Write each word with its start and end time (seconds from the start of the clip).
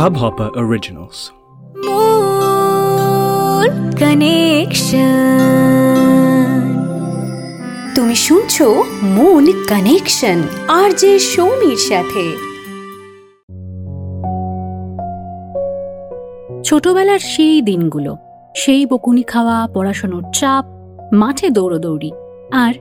Hubhopper 0.00 0.50
Originals. 0.56 1.32
Connection. 3.98 5.14
তুমি 7.94 8.14
শুনছো 8.14 8.82
moon 9.02 9.44
connection 9.68 10.42
আর 10.68 10.90
যে 10.90 11.18
সৌমির 11.18 11.76
সাথে 11.76 12.24
ছোটবেলার 16.64 17.18
সেই 17.18 17.62
দিনগুলো, 17.62 18.16
সেই 18.56 18.86
বকুনি 18.86 19.22
খাওয়া, 19.22 19.68
পড়াশোনার 19.74 20.22
চাপ, 20.32 20.64
মাঠে 21.12 21.50
দৌড়দৌড়ি, 21.50 22.10
আর 22.52 22.74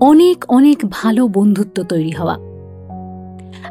অনেক 0.00 0.44
অনেক 0.48 0.78
ভালো 0.90 1.28
বন্ধুত্ব 1.28 1.82
তৈরি 1.82 2.10
হওয়া 2.10 2.34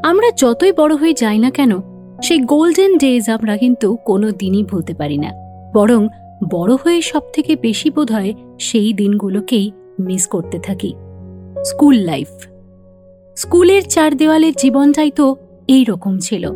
আমরা 0.03 0.31
যতই 0.37 0.71
বড় 0.71 0.95
হয়ে 0.95 1.13
যাই 1.13 1.39
না 1.39 1.49
কেন 1.49 1.81
সেই 2.21 2.39
গোল্ডেন 2.39 2.97
ডেজ 2.97 3.29
আমরা 3.29 3.57
কিন্তু 3.57 3.97
কোনো 4.05 4.31
দিনই 4.31 4.63
ভুলতে 4.63 4.93
পারি 4.93 5.17
না। 5.17 5.31
বরং 5.73 6.07
বড় 6.51 6.75
হয়ে 6.75 7.01
সব 7.01 7.21
থেকে 7.33 7.55
বেশি 7.55 7.89
বোধ 7.89 8.11
হয় 8.11 8.33
সেই 8.59 8.93
দিনগুলোকেই 8.93 9.71
মিস 9.99 10.27
করতে 10.27 10.59
থাকি। 10.59 10.93
স্কুল 11.65 11.95
লাইফ 11.95 12.27
স্কুলের 13.35 13.81
চার 13.83 14.17
দেওয়ালের 14.17 14.53
জীবনটাই 14.57 15.11
তো 15.11 15.35
এই 15.67 15.83
রকম 15.83 16.19
ছিল। 16.19 16.51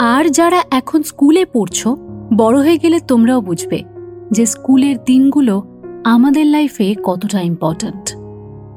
আর 0.00 0.24
যারা 0.28 0.62
এখন 0.70 1.02
স্কুলে 1.02 1.44
পড়ছ, 1.44 1.88
বড় 2.36 2.58
হয়ে 2.58 2.78
গেলে 2.78 3.00
তোমরাও 3.00 3.40
বুঝবে 3.40 3.82
যে 4.30 4.46
স্কুলের 4.46 4.96
দিনগুলো 5.04 5.62
আমাদের 6.04 6.46
লাইফে 6.46 6.94
কতটা 7.04 7.40
ইম্পর্ট্যান্ট 7.40 8.16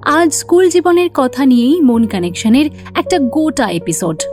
আজ 0.06 0.34
স্কুল 0.34 0.70
জীবনের 0.70 1.10
কথা 1.14 1.46
নিয়েই 1.46 1.82
মন 1.82 2.04
কানেকশনের 2.06 2.66
একটা 2.96 3.20
গোটা 3.20 3.70
এপিসোড 3.70 4.24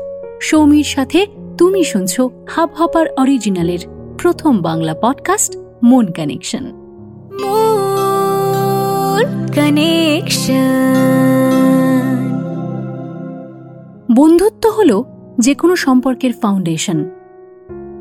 সৌমির 0.42 0.84
সাথে 0.84 1.26
তুমি 1.58 1.84
শুনছো 1.84 2.30
হাব 2.48 2.70
হপার 2.74 3.06
অরিজিনালের 3.18 3.78
প্রথম 4.18 4.62
বাংলা 4.62 4.94
পডকাস্ট 5.02 5.56
মন 5.84 6.06
কানেকশন 6.06 6.64
বন্ধুত্ব 14.14 14.70
হল 14.70 15.02
যে 15.38 15.54
কোনো 15.54 15.76
সম্পর্কের 15.76 16.32
ফাউন্ডেশন 16.32 17.10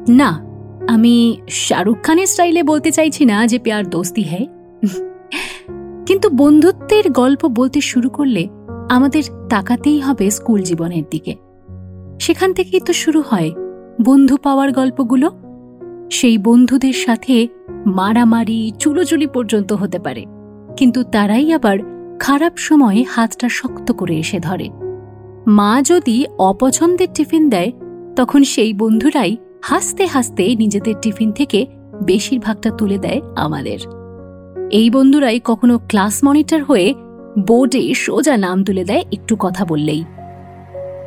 না 0.09 0.45
আমি 0.87 1.41
শাহরুখ 1.49 1.97
খানের 2.03 2.27
স্টাইলে 2.27 2.63
বলতে 2.63 2.91
চাইছি 2.91 3.25
না 3.25 3.47
যে 3.47 3.59
পেয়ার 3.59 3.89
দোস্তি 3.89 4.23
হ্যায় 4.23 4.47
কিন্তু 6.05 6.29
বন্ধুত্বের 6.29 7.11
গল্প 7.11 7.45
বলতে 7.45 7.81
শুরু 7.81 8.09
করলে 8.09 8.47
আমাদের 8.89 9.23
তাকাতেই 9.49 9.99
হবে 9.99 10.31
স্কুল 10.31 10.61
জীবনের 10.61 11.03
দিকে। 11.11 11.44
সেখান 12.19 12.53
থেকেই 12.53 12.79
তো 12.79 12.93
শুরু 12.93 13.21
হয় 13.21 13.51
বন্ধু 14.03 14.37
পাওয়ার 14.37 14.71
গল্পগুলো। 14.71 15.31
সেই 16.11 16.37
বন্ধুদের 16.37 16.93
সাথে 16.93 17.47
মারামারি, 17.85 18.71
চুলোচুলি 18.79 19.27
পর্যন্ত 19.27 19.73
হতে 19.73 19.99
পারে, 19.99 20.23
কিন্তু 20.77 21.03
তারাই 21.03 21.53
আবার 21.53 21.77
খারাপ 22.19 22.53
সময়ে 22.57 23.05
হাতটা 23.09 23.49
শক্ত 23.49 23.91
করে 23.91 24.17
এসে 24.17 24.39
ধরে। 24.39 24.69
মা 25.47 25.81
যদি 25.85 26.25
অপছন্দের 26.37 27.07
টিফিন 27.13 27.49
দেয়, 27.49 27.71
তখন 28.15 28.43
সেই 28.43 28.73
বন্ধুরাই 28.73 29.37
হাসতে 29.63 30.05
হাসতে 30.05 30.55
নিজেদের 30.55 30.95
টিফিন 31.01 31.31
থেকে 31.31 31.65
বেশিরভাগটা 32.03 32.69
তুলে 32.69 32.97
দেয় 32.97 33.21
আমাদের। 33.35 33.79
এই 34.71 34.89
বন্ধুরাই 34.89 35.39
কখনো 35.43 35.79
ক্লাস 35.79 36.23
মনিটর 36.23 36.63
হয়ে 36.63 36.93
বোর্ডে 37.47 37.93
সোজা 37.93 38.37
নাম 38.37 38.63
তুলে 38.63 38.83
দেয় 38.83 39.03
একটু 39.11 39.35
কথা 39.39 39.65
বললেই। 39.65 40.03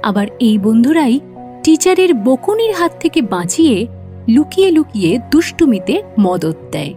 আবার 0.03 0.27
এই 0.41 0.59
বন্ধুরাই 0.59 1.21
টিচারের 1.65 2.15
বকুনির 2.15 2.73
হাত 2.73 2.93
থেকে 3.01 3.23
বাঁচিয়ে 3.23 3.87
লুকিয়ে 4.29 4.71
লুকিয়ে 4.71 5.19
দুষ্টুমিতে 5.31 6.03
মদত 6.21 6.57
দেয়। 6.73 6.95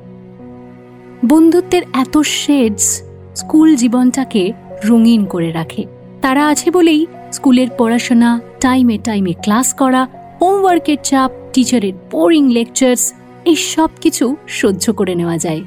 বন্ধুত্বের 1.25 1.81
এত 1.93 2.17
শেডস 2.17 3.03
স্কুল 3.35 3.75
জীবনটাকে 3.75 4.53
রঙিন 4.85 5.25
করে 5.25 5.51
রাখে। 5.51 5.85
তারা 6.21 6.47
আছে 6.47 6.71
বলেই 6.71 7.05
স্কুলের 7.31 7.67
পড়াশোনা, 7.77 8.41
টাইমে 8.61 8.97
টাইমে 8.97 9.33
ক্লাস 9.33 9.73
করা, 9.73 10.07
হোমওয়ার্কের 10.41 10.97
চাপ, 11.03 11.31
টিচারের 11.53 11.93
বোরিং 12.11 12.51
লেকচার্স 12.51 13.13
এই 13.45 13.55
সব 13.55 13.89
কিছু 14.01 14.35
সহ্য 14.47 14.93
করে 14.93 15.15
নেওয়া 15.15 15.37
যায়। 15.37 15.61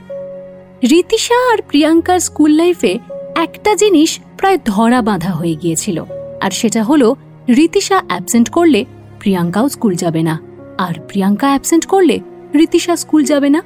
রীতিশা 0.91 1.53
আর 1.53 1.59
প্রিয়াঙ্কার 1.69 2.21
স্কুল 2.21 2.51
লাইফে 2.51 2.99
একটা 3.35 3.75
জিনিস 3.75 4.19
প্রায় 4.39 4.59
ধরা 4.65 5.03
বাঁধা 5.03 5.31
হয়ে 5.31 5.55
গিয়েছিল। 5.55 6.05
আর 6.45 6.51
সেটা 6.51 6.83
হলো, 6.83 7.17
রীতিশা 7.49 8.03
অ্যাবসেন্ট 8.09 8.49
করলে 8.49 8.85
প্রিয়াঙ্কাও 9.21 9.69
স্কুল 9.69 9.95
যাবে 9.95 10.23
না। 10.23 10.41
আর 10.79 10.95
প্রিয়াঙ্কা 11.09 11.47
অ্যাবসেন্ট 11.47 11.87
করলে 11.87 12.21
রীতিশা 12.55 12.97
স্কুল 12.97 13.25
যাবে 13.25 13.49
না। 13.51 13.63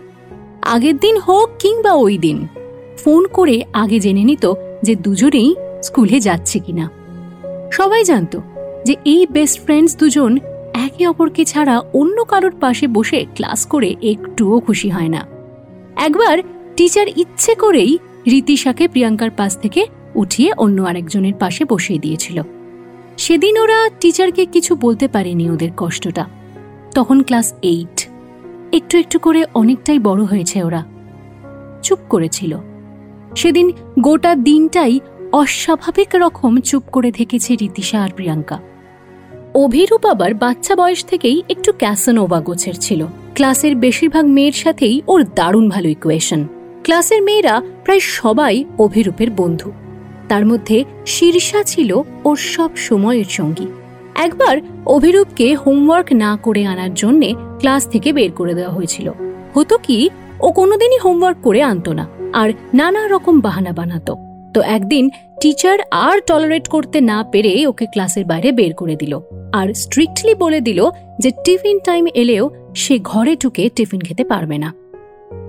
আগের 0.62 0.96
দিন 0.96 1.16
হোক 1.16 1.48
কিংবা 1.58 1.92
ওই 1.92 2.18
দিন। 2.18 2.46
ফোন 2.98 3.26
করে 3.26 3.62
আগে 3.72 4.00
জেনে 4.00 4.24
নিত 4.24 4.52
যে 4.82 4.94
দুজনেই 4.94 5.54
স্কুলে 5.82 6.20
যাচ্ছে 6.20 6.58
কিনা। 6.58 6.90
সবাই 7.72 8.04
জানত 8.04 8.34
যে 8.84 8.94
এই 9.04 9.26
বেস্ট 9.30 9.64
ফ্রেন্ডস 9.64 9.96
দুজন 9.96 10.38
একে 10.74 11.06
অপরকে 11.06 11.44
ছাড়া 11.44 11.78
অন্য 11.78 12.24
কারোর 12.24 12.54
পাশে 12.60 12.86
বসে 12.86 13.26
ক্লাস 13.34 13.66
করে 13.66 13.96
একটুও 14.02 14.60
খুশি 14.60 14.88
হয় 14.88 15.08
না। 15.08 15.26
একবার 15.96 16.36
টিচার 16.76 17.06
ইচ্ছে 17.16 17.54
করেই 17.54 17.98
রীতিশাকে 18.26 18.88
প্রিয়াঙ্কার 18.88 19.30
পাশ 19.30 19.56
থেকে 19.56 19.86
উঠিয়ে 20.14 20.50
অন্য 20.58 20.82
আরেকজনের 20.82 21.34
পাশে 21.34 21.64
বসিয়ে 21.64 21.98
দিয়েছিল। 21.98 22.42
সেদিন 23.18 23.58
ওরা 23.58 23.90
টিচারকে 24.00 24.46
কিছু 24.46 24.76
বলতে 24.76 25.08
পারেনি 25.08 25.50
ওদের 25.50 25.70
কষ্টটা। 25.76 26.26
তখন 26.94 27.22
ক্লাস 27.22 27.52
এইট। 27.62 28.08
একটু 28.72 28.98
একটু 28.98 29.18
করে 29.18 29.44
অনেকটাই 29.54 29.98
বড় 29.98 30.24
হয়েছে 30.24 30.62
ওরা। 30.62 30.84
চুপ 31.82 31.98
করেছিল। 32.08 32.58
সেদিন 33.36 33.72
গোটা 34.00 34.34
দিনটাই 34.34 35.00
অস্বাভাবিক 35.32 36.08
রকম 36.14 36.60
চুপ 36.60 36.82
করে 36.92 37.12
থেকেছে 37.12 37.56
রীতিশা 37.56 38.04
আর 38.04 38.08
প্রিয়াঙ্কা। 38.16 38.58
অভিরূপ 39.54 40.06
আবার 40.06 40.34
বাচ্চা 40.34 40.76
বয়স 40.76 41.04
থেকেই 41.04 41.42
একটু 41.48 41.72
ক্যাসনোভা 41.72 42.40
গোছের 42.40 42.74
ছিল। 42.74 43.06
ক্লাসের 43.34 43.76
বেশিরভাগ 43.76 44.26
মেয়ের 44.26 44.52
সাথেই 44.52 45.02
ওর 45.06 45.24
দারুণ 45.34 45.68
ভালো 45.68 45.88
ইকুয়েশন 45.88 46.46
ক্লাসের 46.82 47.22
মেয়েরা 47.22 47.62
প্রায় 47.84 48.00
সবাই 48.00 48.64
অভিরূপের 48.78 49.30
বন্ধু। 49.30 49.72
তার 50.28 50.46
মধ্যে 50.46 50.84
শীর্ষা 51.06 51.62
ছিল 51.62 52.02
ওর 52.24 52.36
সব 52.36 52.76
সময়ের 52.76 53.24
সঙ্গী। 53.24 53.66
একবার 54.14 54.56
অভিরূপকে 54.86 55.54
হোমওয়ার্ক 55.54 56.12
না 56.12 56.38
করে 56.42 56.66
আনার 56.66 56.94
জন্য 56.94 57.26
ক্লাস 57.58 57.86
থেকে 57.86 58.12
বের 58.12 58.32
করে 58.32 58.54
দেওয়া 58.54 58.72
হয়েছিল। 58.72 59.10
হতো 59.54 59.78
কি, 59.78 60.10
ও 60.40 60.52
কোনোদিনই 60.52 60.98
হোমওয়ার্ক 60.98 61.38
করে 61.42 61.62
আনতো 61.62 61.92
না 61.92 62.06
আর 62.32 62.52
নানা 62.74 63.08
রকম 63.08 63.40
বাহানা 63.40 63.72
বানাতো। 63.72 64.16
তো 64.54 64.60
একদিন 64.60 65.10
টিচার 65.40 65.78
আর 65.90 66.18
টলারেট 66.20 66.68
করতে 66.68 67.00
না 67.00 67.24
পেরে 67.32 67.66
ওকে 67.66 67.86
ক্লাসের 67.86 68.24
বাইরে 68.24 68.52
বের 68.52 68.74
করে 68.74 68.96
দিল 68.96 69.20
আর 69.52 69.74
স্ট্রিক্টলি 69.74 70.34
বলে 70.34 70.60
দিল 70.60 70.90
যে 71.18 71.30
টিফিন 71.44 71.78
টাইম 71.78 72.06
এলেও 72.14 72.50
সে 72.74 72.98
ঘরে 72.98 73.36
ঢুকে 73.36 73.70
টিফিন 73.76 74.00
খেতে 74.00 74.24
পারবে 74.24 74.58
না। 74.58 74.74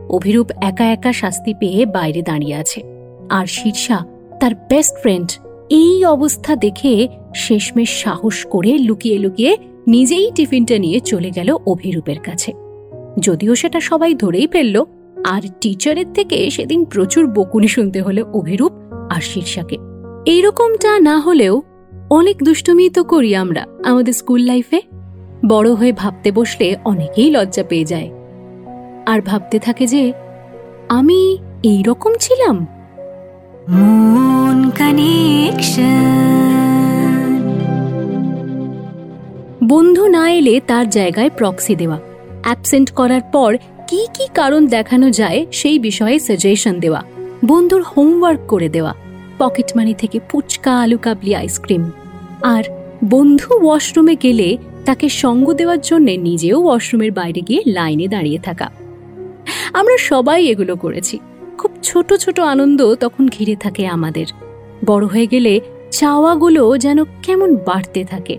অভিরূপ 0.10 0.52
একা 0.62 0.86
একা 0.86 1.14
শাস্তি 1.14 1.54
পেয়ে 1.54 1.86
বাইরে 1.86 2.22
দাঁড়িয়ে 2.22 2.56
আছে। 2.56 2.84
আর 3.30 3.46
শীর্ষা 3.46 4.06
তার 4.40 4.56
বেস্ট 4.56 4.96
ফ্রেন্ড 5.02 5.30
এই 5.70 6.06
অবস্থা 6.06 6.56
দেখে 6.56 7.08
শেষমেশ 7.36 8.04
সাহস 8.04 8.46
করে 8.46 8.78
লুকিয়ে 8.78 9.18
লুকিয়ে 9.20 9.58
নিজেই 9.88 10.32
টিফিনটা 10.36 10.78
নিয়ে 10.78 11.00
চলে 11.00 11.32
গেল 11.32 11.58
অভিরূপের 11.66 12.20
কাছে। 12.20 12.52
যদিও 13.20 13.56
সেটা 13.56 13.80
সবাই 13.80 14.14
ধরেই 14.14 14.48
ফেলল, 14.48 14.84
আর 15.26 15.42
টিচারের 15.62 16.14
থেকে 16.14 16.50
সেদিন 16.50 16.86
প্রচুর 16.86 17.28
বকুনি 17.28 17.68
শুনতে 17.68 18.02
হলো 18.02 18.26
অভিরূপ 18.34 18.72
আর 19.10 19.22
শীর্ষাকে 19.22 19.78
এইরকমটা 20.26 21.00
না 21.00 21.20
হলেও 21.20 21.62
অনেক 22.10 22.44
দুষ্টুমি 22.44 22.90
তো 22.90 23.04
করি 23.04 23.36
আমরা 23.36 23.66
আমাদের 23.86 24.14
স্কুল 24.14 24.42
লাইফে 24.42 24.82
বড় 25.48 25.74
হয়ে 25.74 25.94
ভাবতে 25.94 26.32
বসলে 26.32 26.76
অনেকেই 26.86 27.32
লজ্জা 27.32 27.64
পেয়ে 27.64 27.86
যায়। 27.86 28.10
আর 29.06 29.22
ভাবতে 29.22 29.60
থাকে 29.60 29.88
যে, 29.88 30.14
আমি 30.90 31.38
এই 31.64 31.84
রকম 31.88 32.12
ছিলাম 32.20 32.66
বন্ধু 39.64 40.08
না 40.08 40.32
এলে 40.32 40.62
তার 40.68 40.90
জায়গায় 40.90 41.30
প্রক্সি 41.30 41.76
দেওয়া। 41.76 42.00
অ্যাবসেন্ট 42.44 42.92
করার 42.92 43.22
পর 43.22 43.58
কি 43.88 44.08
কি 44.14 44.28
কারণ 44.34 44.68
দেখানো 44.68 45.10
যায় 45.10 45.46
সেই 45.52 45.80
বিষয়ে 45.80 46.20
সাজেশন 46.20 46.80
দেওয়া। 46.80 47.04
বন্ধুর 47.46 47.82
হোমওয়ার্ক 47.82 48.40
করে 48.48 48.70
দেওয়া। 48.70 48.94
পকেট 49.38 49.72
মানি 49.76 49.94
থেকে 49.94 50.20
ফুচকা, 50.30 50.82
আলু 50.82 50.98
কাবলি 50.98 51.36
আইসক্রিম 51.36 51.92
আর 52.44 52.64
বন্ধু 53.06 53.66
ওয়াশরুমে 53.66 54.16
গেলে 54.24 54.58
তাকে 54.86 55.10
সঙ্গ 55.10 55.54
দেওয়ার 55.54 55.82
জন্য 55.82 56.12
নিজেও 56.12 56.66
ওয়াশরুমের 56.66 57.12
বাইরে 57.12 57.42
গিয়ে 57.42 57.64
লাইনে 57.68 58.08
দাঁড়িয়ে 58.08 58.40
থাকা। 58.40 58.70
আমরা 59.74 59.98
সবাই 59.98 60.46
এগুলো 60.46 60.76
করেছি। 60.76 61.20
খুব 61.58 61.72
ছোট 61.84 62.14
ছোট 62.14 62.40
আনন্দ 62.40 62.96
তখন 62.96 63.28
ঘিরে 63.28 63.56
থাকে 63.56 63.88
আমাদের। 63.88 64.26
বড় 64.86 65.06
হয়ে 65.06 65.28
গেলে 65.28 65.62
চাওয়াগুলো 65.92 66.78
যেন 66.78 67.04
কেমন 67.04 67.56
বাড়তে 67.56 68.04
থাকে। 68.04 68.38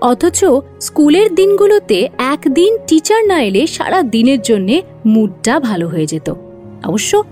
অথচ 0.00 0.44
স্কুলের 0.80 1.34
দিনগুলোতে 1.34 2.08
একদিন 2.18 2.78
টিচার 2.86 3.26
না 3.26 3.42
এলে 3.42 3.66
সারা 3.66 4.02
দিনের 4.02 4.42
জন্য 4.42 4.80
মুডটা 5.06 5.60
ভালো 5.60 5.88
হয়ে 5.88 6.06
যেত। 6.06 6.34
অবশ্য 6.84 7.22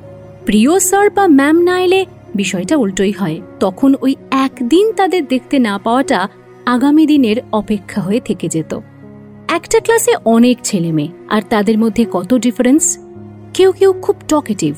প্রিয় 0.44 0.78
স্যার 0.78 1.10
বা 1.10 1.26
ম্যাম 1.26 1.60
না 1.60 1.80
এলে 1.80 2.06
বিষয়টা 2.34 2.76
উল্টোই 2.76 3.12
হয়। 3.12 3.40
তখন 3.60 3.94
ওই 4.00 4.16
একদিন 4.30 4.92
তাদের 4.92 5.26
দেখতে 5.26 5.58
না 5.58 5.78
পাওয়াটা 5.78 6.28
আগামী 6.66 7.06
দিনের 7.06 7.36
অপেক্ষা 7.52 8.00
হয়ে 8.00 8.20
থেকে 8.20 8.48
যেত। 8.48 8.80
একটা 9.48 9.80
ক্লাসে 9.80 10.14
অনেক 10.24 10.58
ছেলে 10.64 10.92
মেয়ে 10.92 11.08
আর 11.28 11.42
তাদের 11.50 11.78
মধ্যে 11.78 12.06
কত 12.12 12.34
ডিফারেন্স 12.34 12.98
কেউ 13.54 13.72
কেউ 13.72 13.92
খুব 13.92 14.16
টকেটিভ 14.28 14.74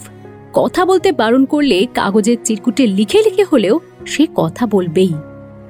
কথা 0.56 0.82
বলতে 0.84 1.12
বারণ 1.12 1.44
করলে 1.44 1.86
কাগজের 1.94 2.36
চিরকুটে 2.44 2.86
লিখে 2.86 3.20
লিখে 3.22 3.44
হলেও 3.52 3.80
সে 4.06 4.26
কথা 4.34 4.66
বলবেই। 4.66 5.12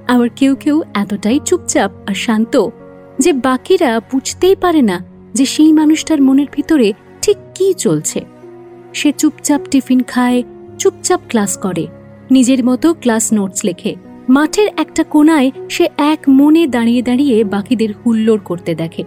আবার 0.09 0.29
কেউ 0.37 0.53
কেউ 0.55 0.83
এতটাই 0.95 1.39
চুপচাপ 1.45 1.91
আর 2.09 2.15
শান্ত 2.15 2.55
যে 3.19 3.33
বাকিরা 3.33 4.01
বুঝতেই 4.13 4.57
পারে 4.57 4.83
না 4.83 5.05
যে 5.35 5.45
সেই 5.47 5.73
মানুষটার 5.73 6.23
মনের 6.23 6.47
ভিতরে 6.53 6.93
ঠিক 7.23 7.37
কি 7.55 7.75
চলছে। 7.75 8.21
সে 8.93 9.13
চুপচাপ 9.13 9.61
টিফিন 9.71 10.03
খায়, 10.03 10.43
চুপচাপ 10.79 11.21
ক্লাস 11.29 11.59
করে, 11.59 11.87
নিজের 12.31 12.65
মতো 12.65 12.95
ক্লাস 12.95 13.25
নোটস 13.33 13.65
লেখে। 13.65 13.93
মাঠের 14.29 14.69
একটা 14.77 15.03
কোনায় 15.05 15.51
সে 15.71 15.85
এক 15.99 16.21
মনে 16.29 16.67
দাঁড়িয়ে 16.67 17.03
দাঁড়িয়ে 17.03 17.45
বাকিদের 17.45 17.91
হুল্লোড় 17.93 18.43
করতে 18.45 18.75
দেখে। 18.75 19.05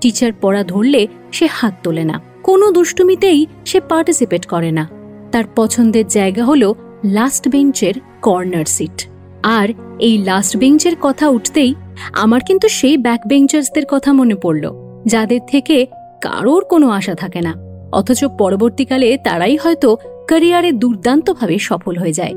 টিচার 0.00 0.32
পড়া 0.40 0.62
ধরলে 0.64 1.06
সে 1.32 1.46
হাত 1.52 1.74
তোলে 1.82 2.04
না। 2.04 2.20
কোনো 2.42 2.66
দুষ্টুমিতেই 2.70 3.46
সে 3.64 3.78
পার্টিসিপেট 3.80 4.46
করে 4.46 4.70
না। 4.70 5.01
তার 5.32 5.44
পছন্দের 5.56 6.06
জায়গা 6.08 6.44
হলো 6.44 6.74
লাস্ট 7.04 7.48
বেঞ্চের 7.48 7.94
কর্নার 8.22 8.64
সিট 8.64 9.08
আর 9.42 9.68
এই 9.98 10.18
লাস্ট 10.18 10.56
বেঞ্চের 10.56 10.96
কথা 11.00 11.28
উঠতেই 11.28 11.74
আমার 12.12 12.40
কিন্তু 12.40 12.68
সেই 12.68 12.96
ব্যাক 12.96 13.20
বেঞ্চার্সদের 13.26 13.86
কথা 13.88 14.12
মনে 14.12 14.34
পড়ল, 14.34 14.64
যাদের 15.06 15.42
থেকে 15.46 15.86
কারোর 16.20 16.64
কোনো 16.64 16.86
আশা 16.88 17.14
থাকে 17.14 17.40
না। 17.40 17.52
অথচ 17.92 18.24
পরবর্তীকালে 18.38 19.18
তারাই 19.24 19.56
হয়তো 19.56 19.96
ক্যারিয়ারে 20.26 20.72
দুর্দান্তভাবে 20.72 21.58
সফল 21.58 21.94
হয়ে 21.98 22.12
যায়। 22.12 22.34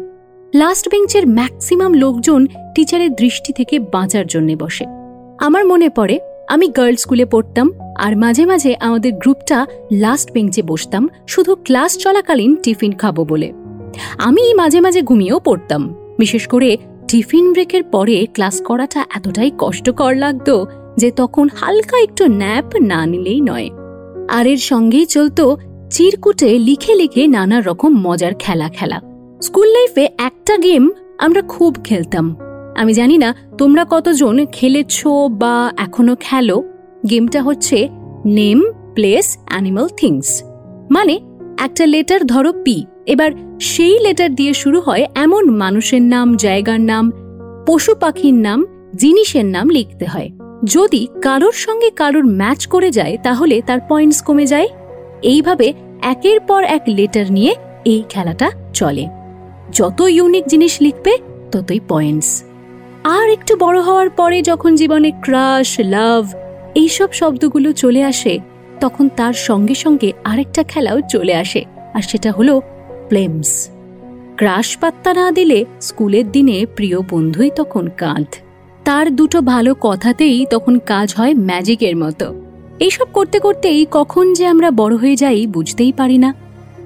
লাস্ট 0.54 0.90
বেঞ্চের 0.90 1.28
ম্যাক্সিমাম 1.28 1.94
লোকজন 1.94 2.42
টিচারের 2.76 3.12
দৃষ্টি 3.16 3.54
থেকে 3.54 3.80
বাঁচার 3.80 4.26
জন্যে 4.28 4.56
বসে। 4.56 4.86
আমার 5.40 5.66
মনে 5.66 5.90
পড়ে, 5.90 6.20
আমি 6.48 6.68
গার্লস 6.68 7.00
স্কুলে 7.00 7.26
পড়তাম 7.26 7.68
আর 7.96 8.18
মাঝে 8.18 8.46
মাঝে 8.46 8.76
আমাদের 8.80 9.14
গ্রুপটা 9.14 9.66
লাস্ট 9.92 10.32
বেঞ্চে 10.32 10.62
বসতাম, 10.62 11.10
শুধু 11.28 11.56
ক্লাস 11.56 11.98
চলাকালীন 11.98 12.56
টিফিন 12.56 12.92
খাব 12.92 13.24
বলে। 13.24 13.54
আমি 14.18 14.54
মাঝে 14.54 14.82
মাঝে 14.82 15.02
ঘুমিয়েও 15.02 15.40
পড়তাম। 15.40 15.96
বিশেষ 16.20 16.48
করে 16.48 16.78
টিফিন 17.08 17.54
ব্রেকের 17.54 17.84
পরে 17.84 18.28
ক্লাস 18.34 18.62
করাটা 18.62 19.06
এতটাই 19.16 19.52
কষ্টকর 19.58 20.16
লাগতো 20.16 20.68
যে 20.98 21.12
তখন 21.12 21.50
হালকা 21.56 22.00
একটু 22.00 22.28
ন্যাপ 22.28 22.76
না 22.82 23.06
নিলেই 23.06 23.42
নয়। 23.42 23.70
আর 24.30 24.48
এর 24.48 24.58
সঙ্গেই 24.58 25.06
চলতো 25.06 25.58
চিরকুটে 25.92 26.60
লিখে 26.60 26.96
লিখে 26.96 27.28
নানা 27.28 27.62
রকম 27.62 28.08
মজার 28.08 28.32
খেলা 28.40 28.70
খেলা। 28.70 29.02
স্কুল 29.42 29.68
লাইফে 29.68 30.10
একটা 30.18 30.58
গেম 30.58 30.90
আমরা 31.18 31.42
খুব 31.42 31.78
খেলতাম। 31.84 32.36
আমি 32.76 32.94
জানি 32.94 33.18
না 33.18 33.36
তোমরা 33.58 33.86
কতজন 33.90 34.46
খেলেছ 34.46 35.08
বা 35.32 35.72
এখনও 35.78 36.16
খেলো। 36.20 36.64
গেমটা 37.10 37.42
হচ্ছে 37.42 37.90
নেম 38.26 38.72
প্লেস 38.94 39.38
অ্যানিমাল 39.48 39.88
থিংস। 39.98 40.44
মানে 40.92 41.20
একটা 41.60 41.86
লেটার 41.86 42.26
ধরো 42.26 42.54
পি। 42.64 42.86
এবার 43.06 43.32
সেই 43.62 44.00
লেটার 44.00 44.36
দিয়ে 44.36 44.54
শুরু 44.54 44.82
হয় 44.82 45.08
এমন 45.16 45.50
মানুষের 45.50 46.02
নাম, 46.02 46.36
জায়গার 46.36 46.82
নাম, 46.82 47.12
পশু 47.68 47.96
পাখির 47.96 48.34
নাম, 48.34 48.66
জিনিসের 48.96 49.46
নাম 49.46 49.70
লিখতে 49.70 50.06
হয়। 50.06 50.30
যদি 50.64 51.08
কারোর 51.22 51.52
সঙ্গে 51.52 51.90
কারোর 51.90 52.26
ম্যাচ 52.26 52.68
করে 52.68 52.92
যায়, 52.92 53.18
তাহলে 53.24 53.62
তার 53.66 53.80
পয়েন্টস 53.90 54.22
কমে 54.22 54.46
যায়। 54.46 54.68
এইভাবে 55.22 55.74
একের 56.02 56.40
পর 56.40 56.64
এক 56.64 56.82
লেটার 56.88 57.32
নিয়ে 57.32 57.56
এই 57.86 58.04
খেলাটা 58.10 58.52
চলে। 58.74 59.08
যত 59.72 60.02
ইউনিক 60.02 60.44
জিনিস 60.48 60.78
লিখবে, 60.82 61.18
ততই 61.52 61.80
পয়েন্টস। 61.88 62.44
আর 63.04 63.30
একটু 63.30 63.56
বড় 63.56 63.82
হওয়ার 63.82 64.10
পরে 64.10 64.42
যখন 64.42 64.76
জীবনে 64.76 65.12
ক্রাশ, 65.22 65.80
লাভ 65.80 66.34
এইসব 66.76 67.10
শব্দগুলো 67.12 67.72
চলে 67.74 68.04
আসে, 68.04 68.40
তখন 68.80 69.10
তার 69.16 69.34
সঙ্গে 69.34 69.76
সঙ্গে 69.76 70.10
আরেকটা 70.24 70.64
খেলাও 70.64 71.02
চলে 71.10 71.36
আসে, 71.36 71.62
আর 71.94 72.02
সেটা 72.02 72.32
হলো 72.32 72.62
প্লেমস। 73.10 73.70
ক্রাশ 74.36 74.78
পাত্তা 74.78 75.12
না 75.14 75.32
দিলে 75.32 75.66
স্কুলের 75.82 76.32
দিনে 76.32 76.66
প্রিয় 76.76 76.98
বন্ধুই 77.10 77.52
তখন 77.56 77.90
কাঁধ। 77.98 78.28
তার 78.84 79.16
দুটো 79.16 79.42
ভালো 79.42 79.76
কথাতেই 79.82 80.46
তখন 80.50 80.80
কাজ 80.86 81.08
হয় 81.18 81.34
ম্যাজিকের 81.34 81.96
মতো। 81.98 82.28
এইসব 82.80 83.08
করতে 83.14 83.38
করতেই 83.40 83.82
কখন 83.92 84.34
যে 84.34 84.46
আমরা 84.48 84.72
বড় 84.72 84.96
হয়ে 84.96 85.16
যাই 85.16 85.48
বুঝতেই 85.48 85.94
পারি 85.94 86.18
না। 86.18 86.34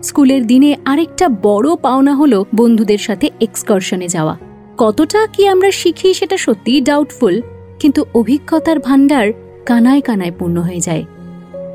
স্কুলের 0.03 0.43
দিনে 0.47 0.71
আরেকটা 0.85 1.25
বড় 1.29 1.75
পাওনা 1.75 2.13
হলো 2.15 2.45
বন্ধুদের 2.55 2.97
সাথে 2.97 3.27
এক্সকারশনে 3.41 4.07
যাওয়া। 4.07 4.35
কতটা 4.77 5.27
কি 5.33 5.41
আমরা 5.47 5.71
শিখি 5.71 6.09
সেটা 6.13 6.37
সত্যিই 6.37 6.81
ডাউটফুল 6.81 7.35
কিন্তু 7.79 8.01
অভিজ্ঞতার 8.13 8.79
ভাণ্ডার 8.79 9.27
কানায় 9.65 10.01
কানায় 10.01 10.31
পূর্ণ 10.39 10.57
হয়ে 10.57 10.79
যায়। 10.79 11.03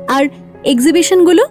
আর 0.07 0.25
এক্সিবিশনগুলো 0.63 1.45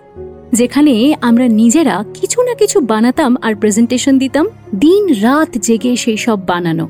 যেখানে 0.53 1.15
আমরা 1.21 1.49
নিজেরা 1.49 2.05
কিছু 2.15 2.43
না 2.43 2.55
কিছু 2.55 2.81
বানাতাম 2.81 3.37
আর 3.43 3.55
প্রেজেন্টেশন 3.55 4.19
দিতাম 4.19 4.47
দিন 4.75 5.15
রাত 5.23 5.59
জেগে 5.59 5.97
সেই 5.97 6.17
সব 6.17 6.47
বানানো। 6.47 6.89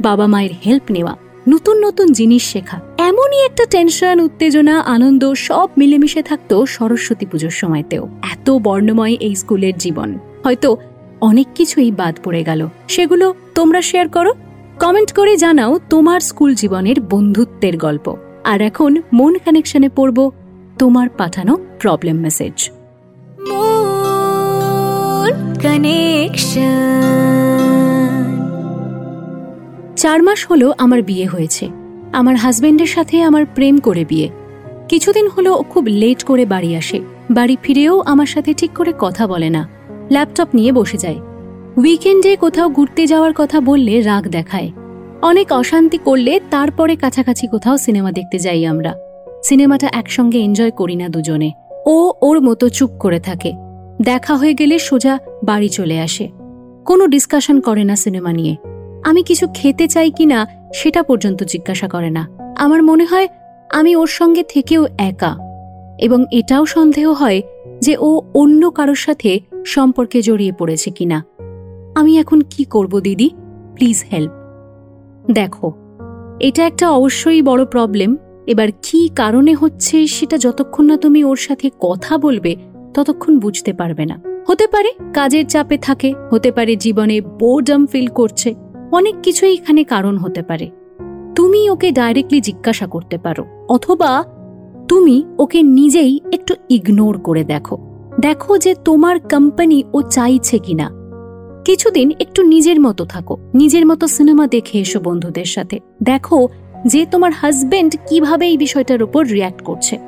বাবা 0.00 0.26
মায়ের 0.26 0.50
হেল্প 0.66 0.82
নেওয়া, 0.90 1.16
নতুন 1.48 1.84
নতুন 1.84 2.12
জিনিস 2.12 2.42
শেখা, 2.52 2.80
এমনই 2.98 3.44
একটা 3.44 3.64
টেনশন 3.70 4.20
উত্তেজনা, 4.20 4.80
আনন্দ, 4.80 5.32
সব 5.32 5.68
মিলেমিশে 5.78 6.22
থাকতো 6.22 6.66
সরস্বতী 6.66 7.26
পুজোর 7.26 7.50
সময়তেও। 7.50 8.08
এত 8.22 8.50
বর্ণময় 8.50 9.16
এই 9.20 9.34
স্কুলের 9.34 9.72
জীবন। 9.78 10.18
হয়তো 10.44 10.76
অনেক 11.20 11.46
কিছুই 11.54 11.90
বাদ 11.90 12.18
পড়ে 12.24 12.42
গেল। 12.42 12.68
সেগুলো 12.88 13.34
তোমরা 13.54 13.82
শেয়ার 13.82 14.08
করো। 14.08 14.32
কমেন্ট 14.80 15.12
করে 15.12 15.36
জানাও 15.36 15.78
তোমার 15.90 16.20
স্কুল 16.20 16.54
জীবনের 16.54 17.00
বন্ধুত্বের 17.00 17.76
গল্প। 17.76 18.16
আর 18.44 18.60
এখন 18.60 18.96
মন 19.12 19.38
কানেকশনে 19.44 19.88
পড়ব 19.88 20.30
তোমার 20.78 21.08
পাঠানো 21.08 21.58
প্রবলেম 21.80 22.16
মেসেজ 22.16 22.70
চার 29.96 30.22
মাস 30.22 30.46
হলো 30.50 30.74
আমার 30.78 31.02
বিয়ে 31.02 31.26
হয়েছে। 31.26 31.68
আমার 32.12 32.36
হাজবেন্ডের 32.36 32.86
সাথে 32.86 33.22
আমার 33.22 33.46
প্রেম 33.46 33.78
করে 33.78 34.04
বিয়ে। 34.04 34.28
কিছুদিন 34.88 35.28
হলো 35.28 35.62
খুব 35.70 35.84
লেট 35.86 36.24
করে 36.24 36.46
বাড়ি 36.46 36.76
আসে। 36.76 37.00
বাড়ি 37.30 37.56
ফিরেও 37.62 38.00
আমার 38.00 38.26
সাথে 38.26 38.54
ঠিক 38.54 38.70
করে 38.70 38.92
কথা 38.98 39.26
বলে 39.26 39.50
না। 39.50 39.68
ল্যাপটপ 40.10 40.48
নিয়ে 40.54 40.72
বসে 40.72 40.96
যায়। 40.96 41.20
উইকেন্ডে 41.76 42.36
কোথাও 42.36 42.68
ঘুরতে 42.68 43.06
যাওয়ার 43.06 43.32
কথা 43.36 43.60
বললে 43.60 44.02
রাগ 44.02 44.28
দেখায়। 44.28 44.72
অনেক 45.22 45.52
অশান্তি 45.52 45.98
করলে 45.98 46.40
তারপরে 46.50 46.96
কাছাকাছি 46.96 47.46
কোথাও 47.46 47.76
সিনেমা 47.76 48.12
দেখতে 48.12 48.38
যাই 48.38 48.66
আমরা। 48.66 48.94
সিনেমাটা 49.44 49.88
একসঙ্গে 49.92 50.38
এনজয় 50.38 50.70
করি 50.70 50.96
না 50.96 51.08
দুজনে। 51.08 51.52
ও 51.86 52.12
ওর 52.22 52.40
মতো 52.40 52.68
চুপ 52.68 52.90
করে 52.90 53.20
থাকে। 53.20 53.52
দেখা 54.02 54.36
হয়ে 54.36 54.54
গেলে 54.54 54.78
সোজা 54.78 55.18
বাড়ি 55.44 55.68
চলে 55.68 56.00
আসে। 56.00 56.28
কোনো 56.86 57.06
ডিসকাশন 57.06 57.60
করে 57.60 57.84
না 57.84 57.96
সিনেমা 57.96 58.32
নিয়ে। 58.32 58.56
আমি 59.04 59.22
কিছু 59.22 59.48
খেতে 59.54 59.88
চাই 59.88 60.10
কিনা 60.10 60.46
সেটা 60.74 61.02
পর্যন্ত 61.02 61.44
জিজ্ঞাসা 61.44 61.88
করে 61.88 62.10
না। 62.10 62.28
আমার 62.58 62.82
মনে 62.82 63.04
হয় 63.04 63.28
আমি 63.70 63.96
ওর 63.96 64.06
সঙ্গে 64.06 64.42
থেকেও 64.42 64.86
একা। 64.98 65.36
এবং 65.98 66.24
এটাও 66.32 66.66
সন্দেহ 66.66 67.12
হয় 67.12 67.42
যে 67.80 67.96
ও 68.00 68.20
অন্য 68.34 68.70
কারোর 68.70 68.94
সাথে 68.94 69.40
সম্পর্কে 69.66 70.22
জড়িয়ে 70.22 70.52
পড়েছে 70.52 70.90
কিনা। 70.90 71.24
আমি 71.94 72.18
এখন 72.18 72.40
কি 72.40 72.64
করব 72.64 73.00
দিদি? 73.00 73.30
প্লিজ 73.74 74.04
হেল্প 74.12 74.41
দেখো, 75.30 75.72
এটা 76.40 76.66
একটা 76.66 76.90
অবশ্যই 76.90 77.42
বড় 77.42 77.64
প্রবলেম 77.64 78.16
এবার 78.46 78.68
কি 78.82 79.08
কারণে 79.08 79.54
হচ্ছে 79.54 80.06
সেটা 80.06 80.38
যতক্ষণ 80.38 80.84
না 80.84 80.96
তুমি 80.96 81.24
ওর 81.24 81.36
সাথে 81.36 81.70
কথা 81.80 82.18
বলবে, 82.18 82.56
ততক্ষণ 82.94 83.38
বুঝতে 83.38 83.72
পারবে 83.72 84.04
না। 84.06 84.20
হতে 84.46 84.66
পারে 84.66 84.90
কাজের 85.14 85.46
চাপে 85.46 85.78
থাকে, 85.78 86.14
হতে 86.32 86.52
পারে 86.52 86.76
জীবনে 86.76 87.20
বোর্ডম 87.20 87.86
ফিল 87.86 88.06
করছে, 88.06 88.54
অনেক 88.92 89.14
কিছুই 89.22 89.54
এখানে 89.54 89.84
কারণ 89.84 90.18
হতে 90.18 90.42
পারে। 90.42 90.70
তুমি 91.36 91.70
ওকে 91.70 91.92
ডাইরেক্টলি 91.92 92.40
জিজ্ঞাসা 92.40 92.86
করতে 92.86 93.18
পারো, 93.18 93.44
অথবা 93.68 94.24
তুমি 94.88 95.24
ওকে 95.38 95.62
নিজেই 95.62 96.20
একটু 96.32 96.54
ইগনোর 96.70 97.18
করে 97.18 97.44
দেখো। 97.44 97.76
দেখো 98.20 98.58
যে 98.58 98.74
তোমার 98.74 99.20
কোম্পানি 99.20 99.84
ও 99.92 100.02
চাইছে 100.02 100.58
কিনা। 100.58 101.01
কিছুদিন 101.64 102.12
একটু 102.20 102.42
নিজের 102.42 102.80
মতো 102.80 103.04
থাকো, 103.04 103.38
নিজের 103.54 103.86
মতো 103.86 104.06
সিনেমা 104.08 104.46
দেখে 104.46 104.78
এসো 104.78 105.00
বন্ধুদের 105.00 105.44
সাথে। 105.44 105.80
দেখো 106.02 106.48
যে 106.86 107.06
তোমার 107.06 107.32
হাজবেন্ড 107.32 107.96
কীভাবে 108.08 108.46
এই 108.46 108.56
বিষয়টার 108.56 109.02
উপর 109.02 109.26
রিয়াক্ট 109.26 109.62
করছে। 109.62 109.98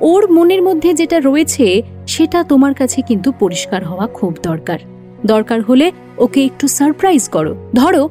ওর 0.00 0.32
মনের 0.32 0.62
মধ্যে 0.62 0.94
যেটা 0.94 1.20
রয়েছে, 1.20 1.82
সেটা 2.06 2.44
তোমার 2.44 2.74
কাছে 2.74 3.02
কিন্তু 3.02 3.32
পরিষ্কার 3.40 3.84
হওয়া 3.84 4.06
খুব 4.06 4.32
দরকার। 4.42 4.78
দরকার 5.26 5.62
হলে 5.62 5.92
ওকে 6.18 6.44
একটু 6.44 6.68
সারপ্রাইজ 6.68 7.28
করো। 7.28 7.56
ধরো, 7.74 8.08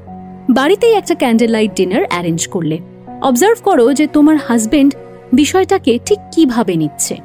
বাড়িতেই 0.49 0.93
একটা 0.93 1.15
ক্যান্ডেল 1.15 1.51
লাইট 1.51 1.71
ডিনার 1.75 2.03
অ্যারেঞ্জ 2.09 2.47
করলে। 2.47 2.77
অবজার্ভ 3.21 3.57
করো 3.63 3.93
যে 3.93 4.07
তোমার 4.07 4.37
হাজবেন্ড 4.37 4.93
বিষয়টাকে 5.33 5.99
ঠিক 6.05 6.19
কীভাবে 6.31 6.75
নিচ্ছে। 6.75 7.15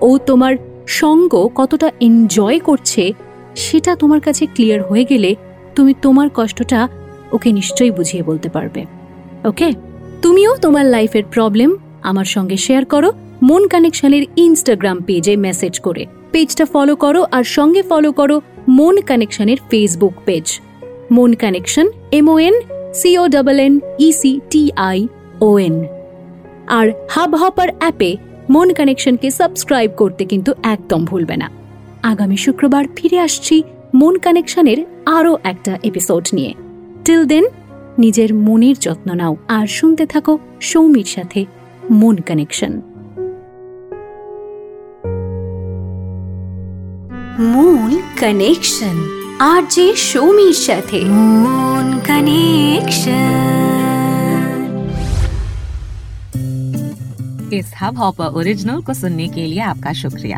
ও 0.00 0.18
তোমার 0.26 0.54
সঙ্গ 0.86 1.48
কতটা 1.54 1.90
এনজয় 2.00 2.58
করছে 2.58 3.12
সেটা 3.56 3.96
তোমার 3.96 4.20
কাছে 4.20 4.46
ক্লিয়ার 4.46 4.82
হয়ে 4.82 5.04
গেলে 5.04 5.34
তুমি 5.74 5.94
তোমার 6.02 6.28
কষ্টটা 6.34 6.88
ওকে 7.32 7.52
নিশ্চয়ই 7.52 7.90
বুঝিয়ে 7.90 8.22
বলতে 8.22 8.48
পারবে। 8.48 8.84
ওকে? 9.44 9.72
তুমিও 10.22 10.56
তোমার 10.56 10.86
লাইফের 10.86 11.22
প্রবলেম 11.24 11.76
আমার 12.02 12.24
সঙ্গে 12.24 12.56
শেয়ার 12.56 12.84
করো, 12.84 13.12
মন 13.42 13.68
কানেকশনের 13.68 14.22
ইনস্টাগ্রাম 14.36 15.00
পেজে 15.00 15.36
মেসেজ 15.36 15.80
করে। 15.80 16.06
পেজটা 16.32 16.64
ফলো 16.64 16.96
করো 16.96 17.26
আর 17.32 17.44
সঙ্গে 17.44 17.82
ফলো 17.82 18.12
করো 18.12 18.40
মন 18.68 19.00
কানেকশনের 19.00 19.56
Facebook 19.70 20.12
page. 20.24 20.60
Mon 21.10 21.32
Connection 21.32 21.90
M O 22.12 22.38
N 22.38 22.54
C O 22.94 23.28
double 23.28 23.60
N 23.60 23.80
E C 23.98 24.40
T 24.50 24.70
I 24.76 25.08
O 25.40 25.58
N 25.58 25.84
R 26.66 26.92
hub 27.10 27.34
hopper 27.34 27.68
অ্যাপে 27.78 28.16
মন 28.50 28.72
কানেকশনকে 28.72 29.30
সাবস্ক্রাইব 29.30 29.90
করতে 29.96 30.24
কিন্তু 30.24 30.54
একদম 30.62 31.04
ভুলবে 31.04 31.36
না। 31.36 31.59
আগামী 32.03 32.37
শুক্রবার 32.37 32.83
ফিরে 32.95 33.17
আসছি 33.19 33.55
মন 33.95 34.15
কানেকশনের 34.17 34.79
আরও 35.07 35.33
একটা 35.43 35.73
এপিসোড 35.83 36.23
নিয়ে 36.33 36.51
টিল 37.05 37.23
দেন 37.25 37.45
নিজের 37.97 38.29
মনের 38.37 38.77
যত্ন 38.81 39.09
নাও 39.13 39.33
আর 39.47 39.67
শুনতে 39.67 40.03
থাকো 40.05 40.33
সৌমির 40.61 41.05
সাথে 41.05 41.41
মন 41.91 42.15
কানেকশন 42.21 42.73
মন 47.51 47.91
কানেকশন 48.19 48.97
আর 49.43 49.61
যে 49.69 49.85
সৌমির 50.03 50.57
সাথে 50.67 50.99
মন 51.43 51.87
কানেকশন 52.07 53.55
इस 57.51 57.67
हब 57.81 57.93
हॉपर 57.97 58.27
ओरिजिनल 58.33 58.79
को 58.81 58.93
सुनने 58.93 59.27
के 59.27 59.43
लिए 59.47 59.59
आपका 59.63 59.91
शुक्रिया 59.93 60.37